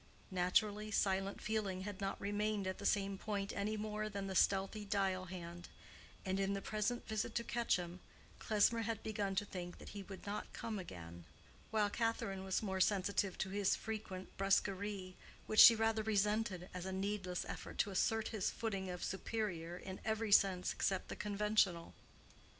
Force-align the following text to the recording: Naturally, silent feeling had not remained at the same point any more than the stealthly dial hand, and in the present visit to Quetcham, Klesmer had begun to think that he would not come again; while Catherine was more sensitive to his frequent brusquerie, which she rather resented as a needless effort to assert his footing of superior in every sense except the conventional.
Naturally, 0.31 0.89
silent 0.89 1.39
feeling 1.41 1.81
had 1.81 2.01
not 2.01 2.19
remained 2.19 2.65
at 2.65 2.79
the 2.79 2.87
same 2.87 3.19
point 3.19 3.53
any 3.55 3.77
more 3.77 4.09
than 4.09 4.25
the 4.25 4.33
stealthly 4.33 4.83
dial 4.83 5.25
hand, 5.25 5.67
and 6.25 6.39
in 6.39 6.55
the 6.55 6.59
present 6.63 7.07
visit 7.07 7.35
to 7.35 7.43
Quetcham, 7.43 7.99
Klesmer 8.39 8.81
had 8.81 9.03
begun 9.03 9.35
to 9.35 9.45
think 9.45 9.77
that 9.77 9.89
he 9.89 10.01
would 10.01 10.25
not 10.25 10.51
come 10.53 10.79
again; 10.79 11.25
while 11.69 11.91
Catherine 11.91 12.43
was 12.43 12.63
more 12.63 12.81
sensitive 12.81 13.37
to 13.37 13.49
his 13.51 13.75
frequent 13.75 14.35
brusquerie, 14.37 15.13
which 15.45 15.59
she 15.59 15.75
rather 15.75 16.01
resented 16.01 16.67
as 16.73 16.87
a 16.87 16.91
needless 16.91 17.45
effort 17.47 17.77
to 17.77 17.91
assert 17.91 18.29
his 18.29 18.49
footing 18.49 18.89
of 18.89 19.03
superior 19.03 19.77
in 19.77 19.99
every 20.03 20.31
sense 20.31 20.73
except 20.73 21.09
the 21.09 21.15
conventional. 21.15 21.93